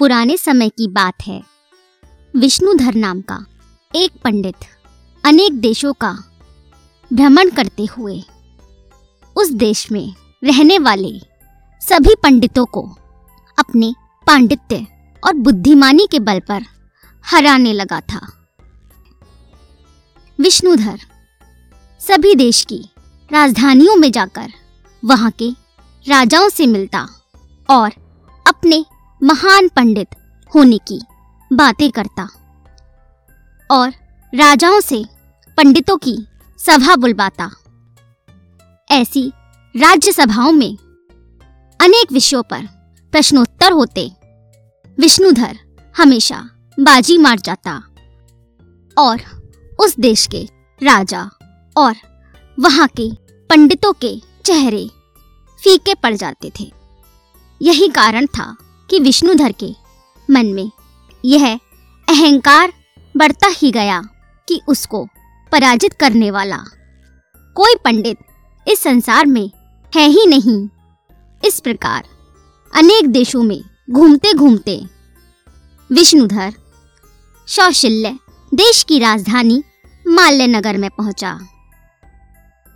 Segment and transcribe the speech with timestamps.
[0.00, 1.42] पुराने समय की बात है।
[2.34, 3.36] विष्णुधर नाम का
[3.94, 4.64] एक पंडित
[5.24, 6.12] अनेक देशों का
[7.10, 8.22] भ्रमण करते हुए
[9.36, 11.10] उस देश में रहने वाले
[11.82, 12.82] सभी पंडितों को
[13.58, 13.92] अपने
[14.26, 14.86] पांडित्य
[15.22, 16.64] और बुद्धिमानी के बल पर
[17.24, 18.20] हराने लगा था।
[20.38, 20.98] विष्णुधर
[22.00, 22.82] सभी देश की
[23.30, 24.52] राजधानियों में जाकर
[25.04, 25.50] वहाँ के
[26.06, 27.06] राजाओं से मिलता
[27.68, 27.90] और
[28.46, 28.84] अपने
[29.22, 30.14] महान पंडित
[30.50, 31.00] होने की
[31.50, 32.22] बातें करता
[33.70, 33.90] और
[34.32, 35.02] राजाओं से
[35.58, 36.16] पंडितों की
[36.58, 37.50] सभा बुलवाता।
[38.90, 39.26] ऐसी
[39.74, 40.76] राज्य सभाओं में
[41.80, 42.66] अनेक विषयों पर
[43.12, 44.10] प्रश्नोत्तर होते।
[44.98, 45.58] विष्णुधर
[45.94, 46.40] हमेशा
[46.78, 47.76] बाजी मार जाता
[48.96, 49.20] और
[49.80, 50.42] उस देश के
[50.80, 51.22] राजा
[51.76, 51.94] और
[52.58, 53.10] वहाँ के
[53.50, 54.14] पंडितों के
[54.44, 54.86] चेहरे
[55.58, 56.70] फीके पड़ जाते थे।
[57.60, 58.56] यही कारण था
[58.90, 59.74] कि विष्णुधर के
[60.28, 60.70] मन में।
[61.24, 61.46] यह
[62.08, 62.72] अहंकार
[63.16, 64.00] बढ़ता ही गया
[64.48, 65.04] कि उसको
[65.52, 66.58] पराजित करने वाला
[67.56, 68.18] कोई पंडित
[68.66, 69.50] इस संसार में
[69.92, 70.68] है ही नहीं।
[71.42, 72.04] इस प्रकार
[72.72, 74.80] अनेक देशों में घूमते घूमते
[75.90, 76.52] विष्णुधर
[77.48, 78.18] शौशल्य
[78.52, 79.62] देश की राजधानी
[80.04, 81.38] माल्य नगर में पहुँचा।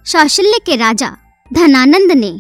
[0.07, 1.17] शौशल्य के राजा
[1.51, 2.31] धनानंद ने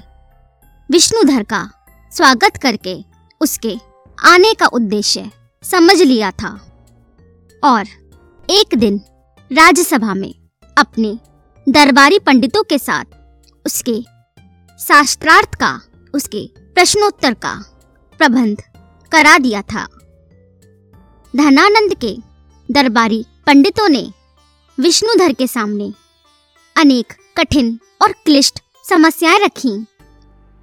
[0.91, 1.69] विष्णुधर का
[2.13, 3.14] स्वागत करके
[3.45, 3.75] उसके
[4.25, 5.31] आने का उद्देश्य
[5.63, 6.51] समझ लिया था।
[7.65, 7.85] और
[8.51, 9.01] एक दिन
[9.53, 10.35] राज्यसभा में
[10.79, 11.19] अपने
[11.69, 13.05] दरबारी पंडितों के साथ
[13.67, 14.03] उसके
[14.79, 15.81] शास्त्रार्थ का,
[16.15, 17.55] उसके प्रश्नोत्तर का
[18.19, 18.63] प्रबंध
[19.13, 19.87] करा दिया था।
[21.37, 22.17] धनानंद के
[22.71, 24.13] दरबारी पंडितों ने
[24.81, 25.93] विष्णुधर के सामने
[26.77, 29.87] अनेक कठिन और क्लिष्ट समस्याएँ रखी,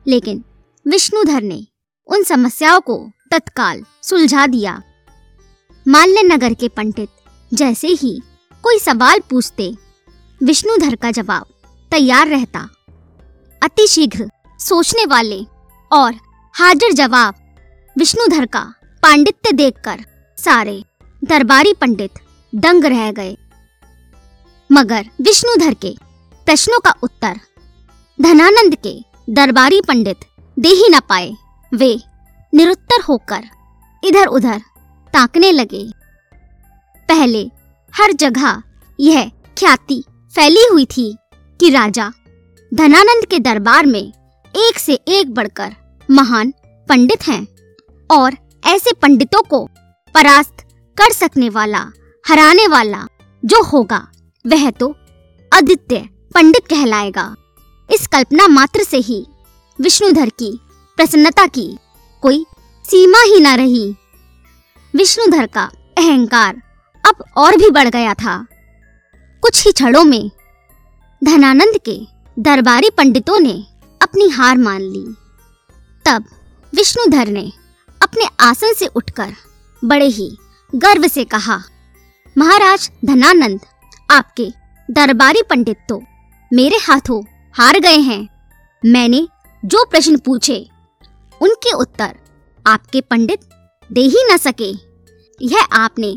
[0.07, 0.43] लेकिन
[0.87, 1.65] विष्णुधर ने
[2.07, 2.97] उन समस्याओं को
[3.31, 4.81] तत्काल सुलझा दिया।
[5.85, 7.09] माल्य नगर के पंडित
[7.51, 8.19] जैसे ही
[8.63, 9.71] कोई सवाल पूछते,
[10.41, 11.45] विष्णुधर का जवाब
[11.91, 12.67] तैयार रहता।
[13.61, 14.29] अति शीघ्र
[14.59, 15.39] सोचने वाले
[15.91, 16.13] और
[16.55, 17.35] हाजिर जवाब
[17.95, 18.61] विष्णुधर का
[19.03, 20.03] पांडित्य देखकर
[20.37, 20.81] सारे
[21.21, 22.19] दरबारी पंडित
[22.53, 23.35] दंग रह गए।
[24.69, 25.95] मगर विष्णुधर के
[26.47, 27.39] प्रश्नों का उत्तर
[28.19, 28.93] धनानंद के
[29.29, 30.25] दरबारी पंडित
[30.57, 31.31] दे ही न पाए।
[31.71, 31.95] वे
[32.53, 33.43] निरुत्तर होकर
[34.03, 34.59] इधर उधर
[35.13, 35.83] ताकने लगे।
[37.09, 37.43] पहले
[37.93, 38.61] हर जगह
[38.99, 41.15] यह ख्याति फैली हुई थी
[41.59, 42.11] कि राजा
[42.71, 45.75] धनानंद के दरबार में एक से एक बढ़कर
[46.09, 46.53] महान
[46.87, 47.45] पंडित हैं
[48.09, 49.65] और ऐसे पंडितों को
[50.15, 50.65] परास्त
[50.97, 51.79] कर सकने वाला,
[52.25, 53.05] हराने वाला
[53.43, 54.07] जो होगा,
[54.45, 54.89] वह तो
[55.51, 55.99] आदित्य
[56.35, 57.35] पंडित कहलाएगा।
[57.89, 59.25] इस कल्पना मात्र से ही
[59.79, 60.51] विष्णुधर की
[61.01, 61.63] प्रसन्नता की।
[62.23, 62.45] कोई
[62.85, 63.95] सीमा ही न रही।
[64.93, 65.61] विष्णुधर का
[65.97, 66.61] अहंकार
[67.03, 68.35] अब और भी बढ़ गया था।
[69.43, 70.29] कुछ ही क्षणों में
[71.21, 71.95] धनानंद के
[72.37, 73.53] दरबारी पंडितों ने
[74.01, 75.03] अपनी हार मान ली।
[76.05, 76.25] तब
[76.73, 77.51] विष्णुधर ने
[78.01, 79.33] अपने आसन से उठकर
[79.83, 80.29] बड़े ही
[80.73, 81.57] गर्व से कहा,
[82.35, 83.59] महाराज धनानंद,
[84.11, 84.47] आपके
[84.89, 86.01] दरबारी पंडित तो
[86.51, 87.21] मेरे हाथों
[87.55, 88.27] हार गए हैं।
[88.83, 89.27] मैंने
[89.63, 90.67] जो प्रश्न पूछे
[91.41, 92.17] उनके उत्तर,
[92.67, 93.39] आपके पंडित
[93.91, 94.71] दे ही न सके।
[95.41, 96.11] यह आपने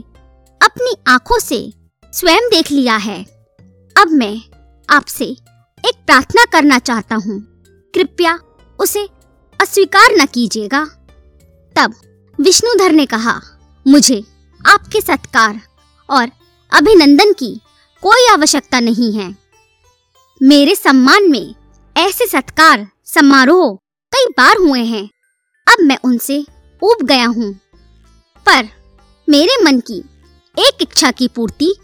[0.62, 1.72] अपनी आँखों से
[2.12, 3.24] स्वयं देख लिया है।
[3.96, 4.40] अब मैं
[4.90, 5.24] आपसे
[5.84, 7.40] एक प्रार्थना करना चाहता हूँ।
[7.94, 8.38] कृपया
[8.78, 9.08] उसे
[9.60, 10.84] अस्वीकार न कीजिएगा।
[11.76, 11.94] तब
[12.40, 13.40] विष्णुधर ने कहा,
[13.86, 14.24] मुझे
[14.66, 15.60] आपके सत्कार
[16.10, 16.30] और
[16.72, 17.60] अभिनंदन की
[18.02, 19.36] कोई आवश्यकता नहीं है।
[20.42, 21.54] मेरे सम्मान में
[21.96, 23.78] ऐसे सत्कार समारोह
[24.12, 25.08] कई बार हुए हैं।
[25.66, 26.38] अब मैं उनसे
[26.82, 27.52] ऊब गया हूँ।
[28.46, 28.68] पर
[29.28, 29.98] मेरे मन की
[30.56, 31.74] एक इच्छा की पूर्ति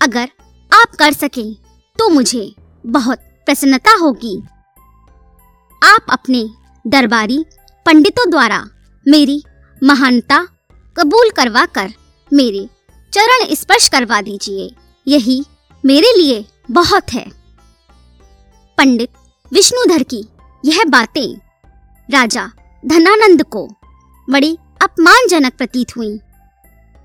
[0.00, 0.30] अगर
[0.72, 1.52] आप कर सके
[1.98, 2.52] तो मुझे
[2.84, 4.36] बहुत प्रसन्नता होगी।
[5.82, 6.44] आप अपने
[6.84, 7.44] दरबारी
[7.86, 8.64] पंडितों द्वारा
[9.06, 9.42] मेरी
[9.82, 10.38] महानता
[10.96, 11.92] कबूल करवा कर
[12.30, 12.68] मेरे
[13.12, 14.70] चरण स्पर्श करवा दीजिए।
[15.06, 15.42] यही
[15.84, 17.24] मेरे लिए बहुत है।
[18.78, 19.10] पंडित
[19.52, 20.24] विष्णुधर की
[20.64, 21.36] यह बातें
[22.08, 22.50] राजा
[22.84, 23.66] धनानंद को।
[24.28, 26.18] बड़ी अपमानजनक प्रतीत हुई।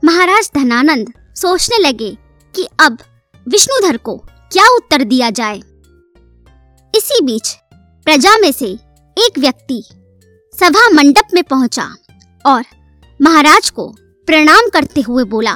[0.03, 2.09] महाराज धनानंद सोचने लगे
[2.55, 2.97] कि अब
[3.47, 4.15] विष्णुधर को
[4.51, 5.57] क्या उत्तर दिया जाए।
[6.93, 7.55] इसी बीच
[8.07, 8.67] प्रजा में से
[9.17, 9.83] एक व्यक्ति
[10.53, 11.85] सभा मंडप में पहुँचा
[12.45, 12.63] और
[13.19, 13.87] महाराज को
[14.27, 15.53] प्रणाम करते हुए बोला,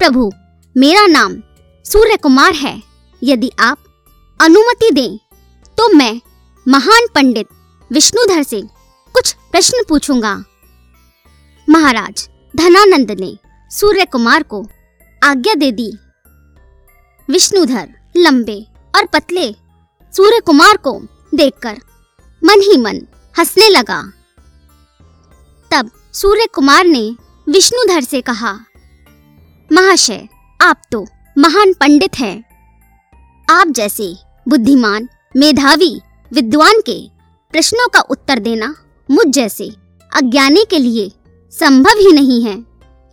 [0.00, 0.30] प्रभु,
[0.76, 1.34] मेरा नाम
[1.84, 2.80] सूर्य कुमार है।
[3.22, 3.78] यदि आप
[4.40, 5.16] अनुमति दें
[5.78, 6.20] तो मैं
[6.66, 7.46] महान पंडित
[7.90, 8.62] विष्णुधर से
[9.20, 10.32] कुछ प्रश्न पूछूँगा।
[11.68, 13.36] महाराज धनानंद ने
[13.70, 14.62] सूर्य कुमार को
[15.22, 15.90] आज्ञा दे दी।
[17.28, 18.56] विष्णुधर लंबे
[18.94, 19.44] और पतले
[20.12, 20.92] सूर्य कुमार को
[21.34, 21.76] देखकर
[22.42, 23.02] मन ही मन
[23.34, 24.00] हंसने लगा।
[25.70, 27.04] तब सूर्य कुमार ने
[27.46, 28.58] विष्णुधर से कहा,
[29.70, 30.28] महाशय,
[30.60, 31.06] आप तो
[31.38, 32.36] महान पंडित हैं।
[33.48, 34.14] आप जैसे
[34.48, 36.00] बुद्धिमान, मेधावी,
[36.32, 37.00] विद्वान के
[37.52, 38.74] प्रश्नों का उत्तर देना
[39.10, 39.68] मुझ जैसे
[40.12, 41.10] अज्ञानी के लिए
[41.52, 42.56] संभव ही नहीं है।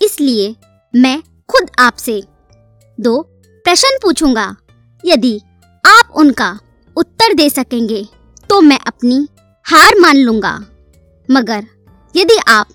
[0.01, 0.55] इसलिए
[0.93, 2.21] मैं खुद आपसे
[2.97, 3.21] दो
[3.65, 4.55] प्रश्न पूछूँगा।
[5.03, 5.39] यदि
[5.83, 6.49] आप उनका
[6.97, 8.03] उत्तर दे सकेंगे
[8.49, 9.27] तो मैं अपनी
[9.65, 10.53] हार मान लूँगा।
[11.29, 11.65] मगर
[12.15, 12.67] यदि आप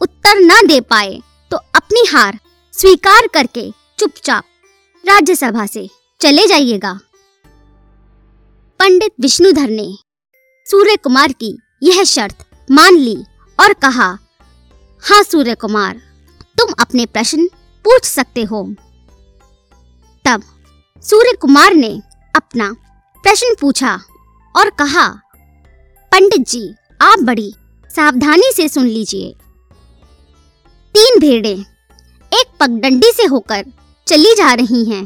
[0.00, 1.20] उत्तर न दे पाए
[1.50, 2.38] तो अपनी हार
[2.74, 4.44] स्वीकार करके चुपचाप
[5.04, 5.88] राज्यसभा से
[6.20, 6.98] चले जाइएगा।
[8.80, 9.92] पंडित विष्णुधर ने
[10.66, 13.16] सूर्य कुमार की यह शर्त मान ली
[13.58, 14.06] और कहा
[15.02, 16.00] हाँ सूर्य कुमार
[16.58, 17.46] तुम अपने प्रश्न
[17.84, 18.62] पूछ सकते हो
[20.24, 20.42] तब
[21.02, 21.90] सूर्य कुमार ने
[22.36, 22.72] अपना
[23.24, 23.98] प्रश्न पूछा
[24.56, 25.08] और कहा,
[26.12, 27.54] पंडित जी, आप बड़ी
[27.90, 29.34] सावधानी से सुन लीजिए
[30.94, 31.52] तीन भेड़े
[32.32, 33.64] एक पगडंडी से होकर
[34.06, 35.04] चली जा रही हैं।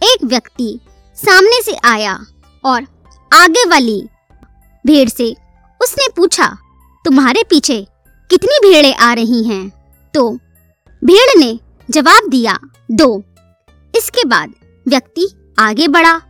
[0.00, 0.78] एक व्यक्ति
[1.18, 2.14] सामने से आया
[2.64, 2.86] और
[3.30, 4.00] आगे वाली
[4.84, 5.34] भेड़ से
[5.96, 6.46] उसने पूछा,
[7.04, 7.86] तुम्हारे पीछे
[8.30, 9.68] कितनी भेड़ें आ रही हैं?
[10.14, 10.30] तो
[11.04, 11.58] भेड़ ने
[11.90, 12.58] जवाब दिया,
[12.90, 13.22] दो।
[13.94, 14.52] इसके बाद
[14.88, 15.26] व्यक्ति
[15.58, 16.20] आगे बढ़ा।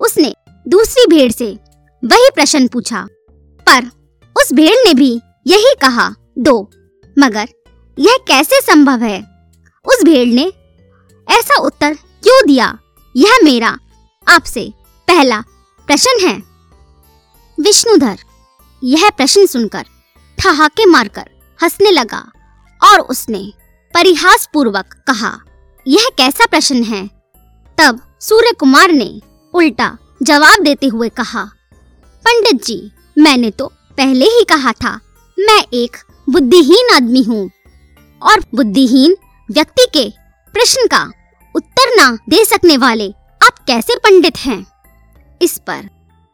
[0.00, 0.34] उसने
[0.68, 1.48] दूसरी भेड़ से
[2.02, 3.06] वही प्रश्न पूछा,
[3.66, 3.88] पर
[4.36, 5.10] उस भेड़ ने भी
[5.46, 6.08] यही कहा,
[6.38, 6.70] दो।
[7.18, 7.48] मगर
[7.98, 9.18] यह कैसे संभव है?
[9.84, 10.46] उस भेड़ ने
[11.28, 12.78] ऐसा उत्तर क्यों दिया?
[13.16, 13.78] यह मेरा
[14.26, 14.72] आपसे
[15.08, 15.40] पहला
[15.88, 16.36] प्रश्न है।
[17.58, 18.18] विष्णुधर
[18.82, 19.86] यह प्रश्न सुनकर
[20.38, 21.30] ठहाके मारकर
[21.60, 22.20] हंसने लगा
[22.80, 23.42] और उसने
[23.94, 25.38] परिहास पूर्वक कहा,
[25.86, 27.06] यह कैसा प्रश्न है?
[27.78, 29.20] तब सूर्य कुमार ने
[29.54, 31.44] उल्टा जवाब देते हुए कहा,
[32.24, 33.66] पंडित जी, मैंने तो
[33.98, 34.94] पहले ही कहा था,
[35.38, 35.96] मैं एक
[36.28, 37.48] बुद्धिहीन आदमी हूँ
[38.22, 39.16] और बुद्धिहीन
[39.48, 40.08] व्यक्ति के
[40.54, 41.02] प्रश्न का
[41.54, 43.08] उत्तर ना दे सकने वाले
[43.40, 44.64] आप कैसे पंडित हैं?
[45.42, 45.88] इस पर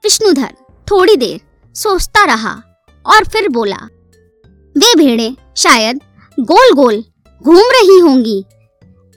[0.04, 0.54] विष्णुधर
[0.86, 1.40] थोड़ी देर
[1.76, 2.52] सोचता रहा
[3.04, 3.76] और फिर बोला,
[4.74, 6.00] वे भेड़े शायद
[6.38, 7.02] गोल गोल
[7.44, 8.44] घूम रही होंगी।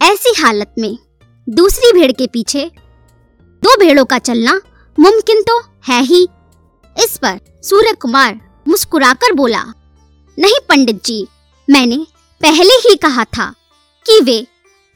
[0.02, 0.98] ऐसी हालत में
[1.48, 2.70] दूसरी भेड़ के पीछे
[3.64, 4.60] दो भेड़ों का चलना
[4.98, 6.22] मुमकिन तो है ही।
[6.96, 9.64] इस पर सूर्य कुमार मुस्कुराकर बोला,
[10.38, 11.28] नहीं पंडित जी,
[11.68, 11.98] मैंने
[12.42, 13.54] पहले ही कहा था
[14.06, 14.42] कि वे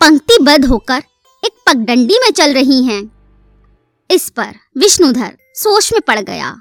[0.01, 1.03] पंक्तिबद्ध होकर
[1.43, 3.01] एक पगडंडी में चल रही हैं।
[4.09, 6.55] इस पर विष्णुधर सोच में पड़ गया।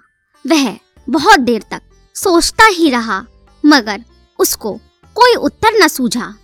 [0.44, 0.68] वह
[1.06, 1.82] बहुत देर तक
[2.16, 3.24] सोचता ही रहा,
[3.64, 4.04] मगर
[4.38, 4.72] उसको
[5.16, 6.34] कोई उत्तर न सूझा।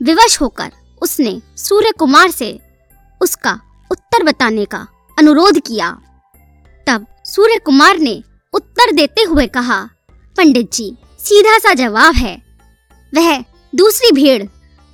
[0.00, 0.72] विवश होकर
[1.02, 2.58] उसने सूर्य कुमार से
[3.20, 3.52] उसका
[3.90, 5.90] उत्तर बताने का अनुरोध किया।
[6.86, 8.22] तब सूर्य कुमार ने
[8.54, 9.80] उत्तर देते हुए कहा,
[10.36, 12.36] पंडित जी, सीधा सा जवाब है।
[13.12, 13.38] वह
[13.72, 14.42] दूसरी भेड़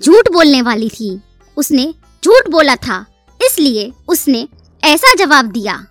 [0.00, 1.18] झूठ बोलने वाली थी।
[1.56, 3.04] उसने झूठ बोला था,
[3.40, 4.46] इसलिए उसने
[4.82, 5.84] ऐसा जवाब दिया।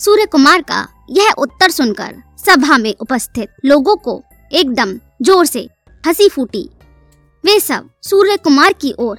[0.00, 4.22] सूर्य कुमार का यह उत्तर सुनकर सभा में उपस्थित लोगों को
[4.52, 5.68] एकदम ज़ोर से
[6.06, 6.68] हँसी फूटी।
[7.44, 9.18] वे सब सूर्य कुमार की ओर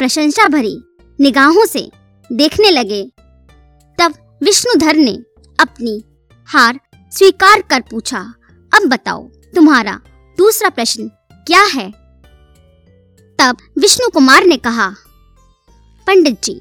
[0.00, 0.76] प्रशंसा भरी
[1.18, 1.90] निगाहों से
[2.30, 3.02] देखने लगे।
[3.98, 5.12] तब विष्णुधर ने
[5.58, 6.02] अपनी
[6.48, 6.80] हार
[7.12, 8.20] स्वीकार कर पूछा,
[8.72, 9.22] अब बताओ,
[9.54, 10.00] तुम्हारा
[10.38, 11.08] दूसरा प्रश्न
[11.46, 11.90] क्या है?
[13.38, 14.88] तब विष्णु कुमार ने कहा,
[16.06, 16.60] पंडित जी,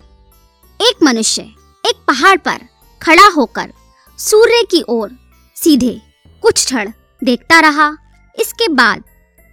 [0.80, 1.42] एक मनुष्य
[1.84, 2.60] एक पहाड़ पर
[3.02, 3.72] खड़ा होकर
[4.20, 5.12] सूर्य की ओर
[5.56, 6.00] सीधे
[6.44, 7.90] कुछ क्षण देखता रहा।
[8.36, 9.04] इसके बाद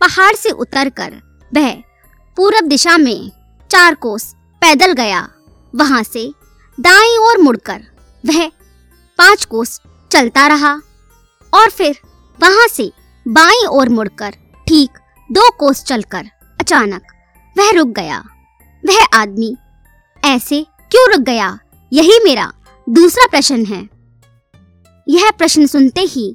[0.00, 1.20] पहाड़ से उतरकर
[1.52, 1.72] वह
[2.36, 3.30] पूरब दिशा में
[3.70, 4.32] चार कोस
[4.62, 5.28] पैदल गया।
[5.74, 6.26] वहाँ से
[6.78, 7.82] दाईं ओर मुड़कर
[8.24, 8.48] वह
[9.18, 10.72] पाँच कोस चलता रहा
[11.52, 11.98] और फिर
[12.38, 12.90] वहाँ से
[13.26, 14.34] बाईं ओर मुड़कर
[14.66, 14.98] ठीक
[15.30, 17.12] दो कोस चलकर अचानक
[17.56, 18.18] वह रुक गया।
[18.82, 19.56] वह आदमी,
[20.22, 21.58] ऐसे क्यों रुक गया?
[21.92, 22.52] यही मेरा
[22.86, 23.80] दूसरा प्रश्न है।
[25.06, 26.34] यह प्रश्न सुनते ही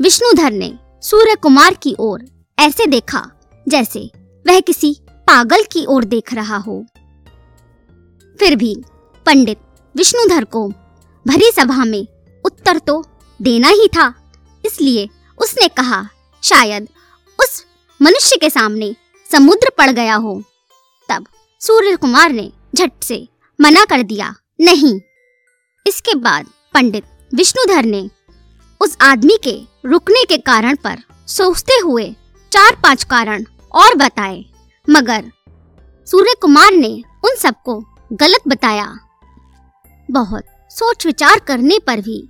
[0.00, 2.24] विष्णुधर ने सूर्य कुमार की ओर
[2.58, 3.24] ऐसे देखा,
[3.66, 4.00] जैसे
[4.44, 4.94] वह किसी
[5.28, 6.84] पागल की ओर देख रहा हो।
[8.38, 8.74] फिर भी
[9.26, 9.58] पंडित
[9.94, 10.66] विष्णुधर को
[11.26, 12.06] भरी सभा में
[12.44, 13.02] उत्तर तो
[13.40, 14.12] देना ही था,
[14.64, 16.06] इसलिए उसने कहा,
[16.42, 16.88] शायद
[17.38, 17.64] उस
[18.00, 18.94] मनुष्य के सामने
[19.30, 20.40] समुद्र पड़ गया हो।
[21.08, 21.26] तब
[21.60, 23.26] सूर्य कुमार ने झट से
[23.58, 24.98] मना कर दिया, नहीं
[25.88, 28.08] इसके बाद पंडित विष्णुधर ने
[28.80, 32.04] उस आदमी के रुकने के कारण पर सोचते हुए
[32.52, 34.44] चार पाँच कारण और बताए।
[34.88, 35.30] मगर
[36.06, 36.90] सूर्य कुमार ने
[37.24, 37.78] उन सबको
[38.12, 38.86] गलत बताया।
[40.08, 42.20] बहुत सोच विचार करने पर भी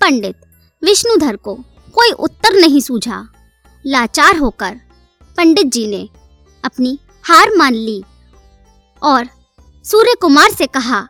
[0.00, 0.36] पंडित
[0.82, 1.54] विष्णुधर को
[1.94, 3.24] कोई उत्तर नहीं सूझा।
[3.84, 4.74] लाचार होकर
[5.38, 6.08] पंडित जी ने
[6.64, 8.02] अपनी हार मान ली
[9.02, 9.28] और
[9.84, 11.06] सूर्य कुमार से कहा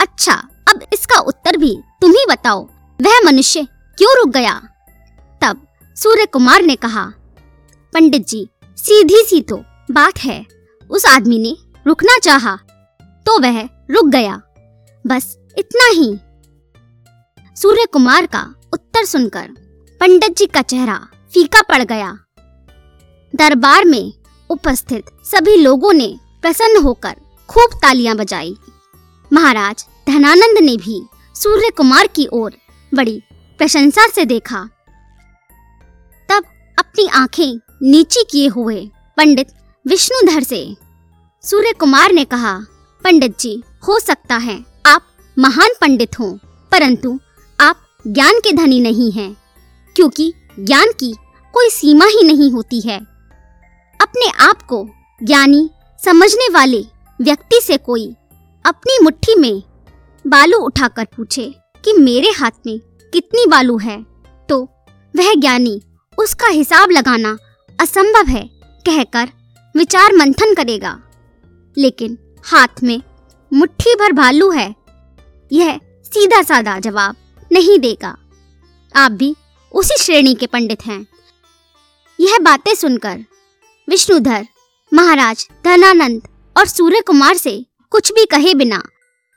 [0.00, 2.62] अच्छा अब इसका उत्तर भी तुम ही बताओ।
[3.00, 3.66] वह मनुष्य
[3.98, 4.54] क्यों रुक गया?
[5.40, 5.66] तब
[5.96, 7.04] सूर्य कुमार ने कहा,
[7.92, 9.56] पंडित जी, सीधी सी तो
[9.88, 10.44] बात है।
[10.90, 12.56] उस आदमी ने रुकना चाहा
[13.26, 14.40] तो वह रुक गया।
[15.04, 16.18] बस इतना ही।
[17.56, 18.42] सूर्य कुमार का
[18.72, 19.48] उत्तर सुनकर
[20.00, 20.96] पंडित जी का चेहरा
[21.32, 22.12] फीका पड़ गया।
[23.34, 24.12] दरबार में
[24.50, 26.08] उपस्थित सभी लोगों ने
[26.42, 27.14] प्रसन्न होकर
[27.48, 28.56] खूब तालियाँ बजाई।
[29.30, 31.02] महाराज धनानंद ने भी
[31.34, 32.52] सूर्य कुमार की ओर
[32.92, 33.22] बड़ी
[33.58, 34.62] प्रशंसा से देखा।
[36.28, 36.44] तब
[36.78, 38.84] अपनी आँखें नीची किए हुए
[39.16, 39.48] पंडित
[39.86, 40.76] विष्णुधर से
[41.44, 42.58] सूर्य कुमार ने कहा,
[43.04, 45.06] पंडित जी, हो सकता है आप
[45.36, 46.38] महान पंडित हो,
[46.72, 47.18] परंतु
[47.58, 49.36] आप ज्ञान के धनी नहीं हैं,
[49.96, 51.14] क्योंकि ज्ञान की
[51.54, 52.98] कोई सीमा ही नहीं होती है।
[54.00, 54.86] अपने आप को
[55.22, 55.68] ज्ञानी
[56.02, 56.80] समझने वाले
[57.20, 58.06] व्यक्ति से कोई
[58.64, 59.62] अपनी मुट्ठी में
[60.26, 62.78] बालू उठाकर पूछे कि मेरे हाथ में
[63.12, 64.02] कितनी बालू है?
[64.48, 64.62] तो
[65.16, 65.82] वह ज्ञानी,
[66.18, 67.36] उसका हिसाब लगाना
[67.80, 68.50] असंभव है,
[68.88, 69.28] कहकर
[69.76, 71.02] विचार मंथन करेगा।
[71.78, 73.02] लेकिन हाथ में
[73.52, 74.74] मुट्ठी भर भालू है,
[75.52, 77.16] यह सीधा साधा जवाब
[77.52, 78.16] नहीं देगा।
[78.96, 79.36] आप भी
[79.72, 81.06] उसी श्रेणी के पंडित हैं।
[82.20, 83.24] यह बातें सुनकर
[83.88, 84.46] विष्णुधर,
[84.94, 88.82] महाराज धनानंद और सूर्य कुमार से कुछ भी कहे बिना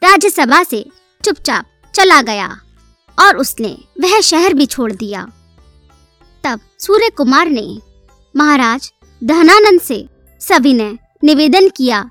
[0.01, 0.85] राज्यसभा से
[1.23, 2.47] चुपचाप चला गया
[3.17, 3.69] और उसने
[4.01, 5.23] वह शहर भी छोड़ दिया।
[6.43, 7.65] तब सूर्य कुमार ने
[8.35, 9.97] महाराज धनानंद से
[10.41, 12.03] सविनय निवेदन किया,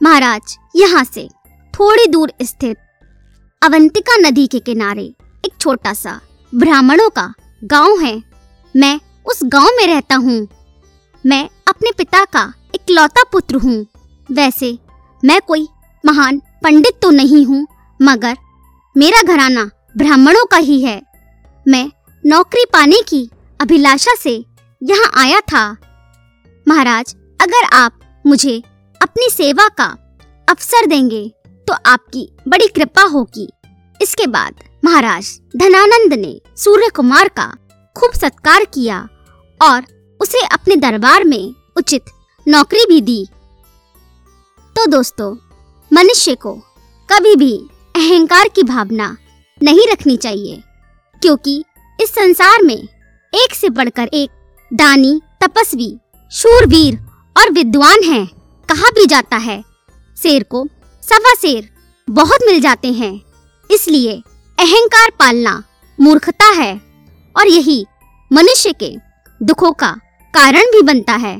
[0.00, 1.28] महाराज, यहाँ से
[1.74, 2.76] थोड़ी दूर स्थित
[3.62, 5.04] अवंतिका नदी के किनारे
[5.44, 6.20] एक छोटा सा
[6.52, 7.32] ब्राह्मणों का
[7.64, 8.22] गाँव है।
[8.74, 10.46] मैं उस गाँव में रहता हूँ।
[11.24, 13.86] मैं अपने पिता का इकलौता पुत्र हूँ।
[14.28, 14.76] वैसे
[15.22, 15.66] मैं कोई
[16.04, 17.66] महान पंडित तो नहीं हूँ,
[18.00, 18.36] मगर
[18.96, 19.62] मेरा घराना
[19.96, 21.00] ब्राह्मणों का ही है।
[21.66, 21.90] मैं
[22.24, 23.20] नौकरी पाने की
[23.60, 24.32] अभिलाषा से
[24.82, 25.62] यहाँ आया था।
[26.66, 28.58] महाराज, अगर आप मुझे
[29.00, 29.86] अपनी सेवा का
[30.48, 31.22] अवसर देंगे
[31.66, 33.48] तो आपकी बड़ी कृपा होगी।
[34.00, 37.50] इसके बाद महाराज धनानंद ने सूर्य कुमार का
[37.96, 39.00] खूब सत्कार किया
[39.60, 39.84] और
[40.20, 42.14] उसे अपने दरबार में उचित
[42.46, 43.24] नौकरी भी दी।
[44.76, 45.34] तो दोस्तों
[45.90, 46.54] मनुष्य को
[47.08, 47.52] कभी भी
[47.94, 49.16] अहंकार की भावना
[49.60, 50.62] नहीं रखनी चाहिए,
[51.22, 51.62] क्योंकि
[51.98, 54.30] इस संसार में एक से बढ़कर एक
[54.70, 55.96] दानी, तपस्वी,
[56.32, 56.98] शूरवीर
[57.36, 58.26] और विद्वान हैं,
[58.68, 59.62] कहा भी जाता है।
[60.16, 60.64] शेर को
[61.02, 61.68] सवा शेर
[62.08, 63.20] बहुत मिल जाते हैं,
[63.70, 64.12] इसलिए
[64.58, 65.62] अहंकार पालना
[65.98, 66.72] मूर्खता है,
[67.36, 67.84] और यही
[68.30, 68.94] मनुष्य के
[69.40, 69.90] दुखों का
[70.34, 71.36] कारण भी बनता है।